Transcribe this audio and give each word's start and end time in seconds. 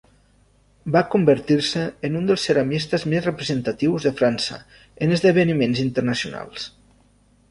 Va 0.93 1.01
convertir-se 1.15 1.83
en 2.09 2.17
un 2.21 2.29
dels 2.31 2.45
ceramistes 2.49 3.05
més 3.13 3.27
representatius 3.29 4.07
de 4.09 4.13
França 4.23 4.59
en 5.07 5.13
esdeveniments 5.19 5.83
internacionals. 5.87 6.65